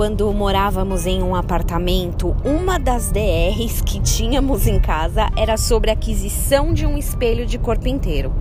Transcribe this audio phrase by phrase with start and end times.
[0.00, 5.92] quando morávamos em um apartamento, uma das DRs que tínhamos em casa era sobre a
[5.92, 8.32] aquisição de um espelho de corpo inteiro.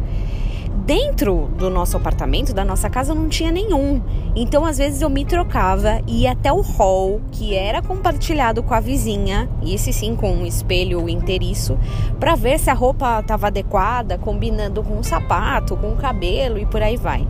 [0.86, 4.02] Dentro do nosso apartamento, da nossa casa, não tinha nenhum.
[4.38, 8.74] Então, às vezes, eu me trocava e ia até o hall, que era compartilhado com
[8.74, 11.78] a vizinha, esse sim com um espelho inteiriço,
[12.22, 16.66] para ver se a roupa estava adequada, combinando com o sapato, com o cabelo e
[16.66, 17.28] por aí vai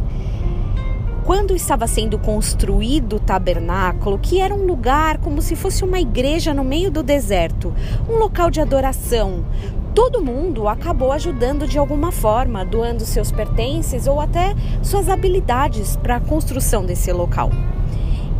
[1.30, 6.56] quando estava sendo construído o tabernáculo, que era um lugar como se fosse uma igreja
[6.56, 7.72] no meio do deserto,
[8.10, 9.46] um local de adoração,
[9.94, 16.16] todo mundo acabou ajudando de alguma forma, doando seus pertences ou até suas habilidades para
[16.16, 17.52] a construção desse local.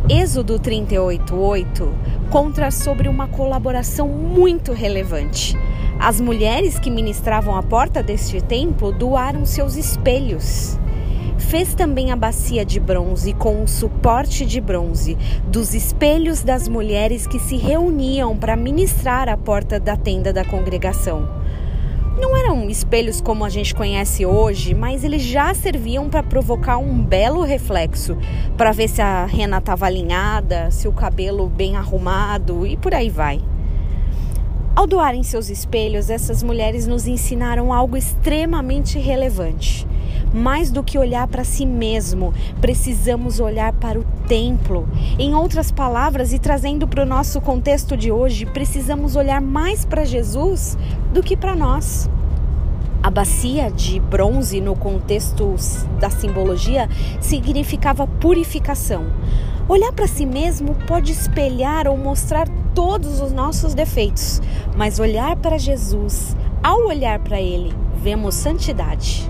[0.08, 1.94] Êxodo 38:8
[2.28, 5.56] conta sobre uma colaboração muito relevante.
[5.96, 10.76] As mulheres que ministravam à porta deste templo doaram seus espelhos.
[11.40, 17.26] Fez também a bacia de bronze com um suporte de bronze dos espelhos das mulheres
[17.26, 21.28] que se reuniam para ministrar à porta da tenda da congregação.
[22.20, 27.02] Não eram espelhos como a gente conhece hoje, mas eles já serviam para provocar um
[27.02, 28.16] belo reflexo,
[28.56, 33.08] para ver se a rena estava alinhada, se o cabelo bem arrumado e por aí
[33.08, 33.40] vai.
[34.76, 39.86] Ao doarem seus espelhos, essas mulheres nos ensinaram algo extremamente relevante.
[40.32, 44.88] Mais do que olhar para si mesmo, precisamos olhar para o templo.
[45.18, 50.04] Em outras palavras, e trazendo para o nosso contexto de hoje, precisamos olhar mais para
[50.04, 50.78] Jesus
[51.12, 52.08] do que para nós.
[53.02, 55.56] A bacia de bronze, no contexto
[55.98, 56.88] da simbologia,
[57.20, 59.06] significava purificação.
[59.68, 64.40] Olhar para si mesmo pode espelhar ou mostrar todos os nossos defeitos,
[64.76, 69.28] mas olhar para Jesus, ao olhar para Ele, vemos santidade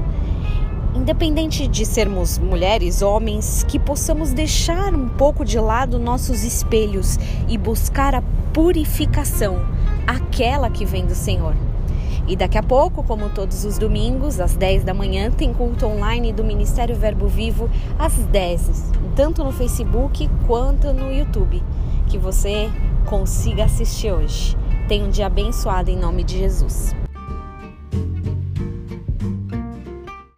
[0.95, 7.57] independente de sermos mulheres, homens, que possamos deixar um pouco de lado nossos espelhos e
[7.57, 8.23] buscar a
[8.53, 9.65] purificação,
[10.07, 11.55] aquela que vem do Senhor.
[12.27, 16.33] E daqui a pouco, como todos os domingos, às 10 da manhã, tem culto online
[16.33, 21.63] do Ministério Verbo Vivo às 10, tanto no Facebook quanto no YouTube,
[22.07, 22.71] que você
[23.07, 24.57] consiga assistir hoje.
[24.87, 26.95] Tenha um dia abençoado em nome de Jesus.